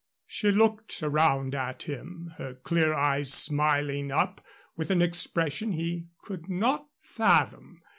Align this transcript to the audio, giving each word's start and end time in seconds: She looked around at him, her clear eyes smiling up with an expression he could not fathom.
She 0.25 0.49
looked 0.51 1.03
around 1.03 1.53
at 1.53 1.83
him, 1.83 2.33
her 2.39 2.55
clear 2.55 2.91
eyes 2.91 3.31
smiling 3.31 4.11
up 4.11 4.43
with 4.75 4.89
an 4.89 4.99
expression 4.99 5.73
he 5.73 6.07
could 6.23 6.49
not 6.49 6.87
fathom. 6.99 7.83